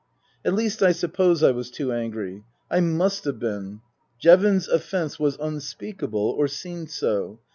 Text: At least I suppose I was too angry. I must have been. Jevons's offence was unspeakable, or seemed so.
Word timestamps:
At 0.43 0.55
least 0.55 0.81
I 0.81 0.93
suppose 0.93 1.43
I 1.43 1.51
was 1.51 1.69
too 1.69 1.91
angry. 1.93 2.43
I 2.71 2.79
must 2.79 3.23
have 3.25 3.37
been. 3.37 3.81
Jevons's 4.17 4.67
offence 4.67 5.19
was 5.19 5.37
unspeakable, 5.39 6.31
or 6.39 6.47
seemed 6.47 6.89
so. 6.89 7.39